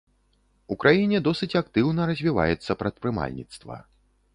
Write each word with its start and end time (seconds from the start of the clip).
У 0.75 0.77
краіне 0.83 1.21
досыць 1.29 1.57
актыўна 1.61 2.01
развіваецца 2.13 2.71
прадпрымальніцтва. 2.85 3.85